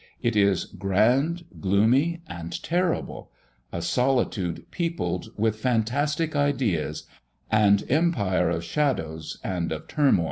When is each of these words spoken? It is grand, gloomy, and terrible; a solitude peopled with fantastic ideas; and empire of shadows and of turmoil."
It 0.19 0.35
is 0.35 0.63
grand, 0.65 1.45
gloomy, 1.59 2.23
and 2.25 2.63
terrible; 2.63 3.29
a 3.71 3.83
solitude 3.83 4.65
peopled 4.71 5.27
with 5.37 5.57
fantastic 5.59 6.35
ideas; 6.35 7.03
and 7.51 7.83
empire 7.87 8.49
of 8.49 8.63
shadows 8.63 9.37
and 9.43 9.71
of 9.71 9.87
turmoil." 9.87 10.19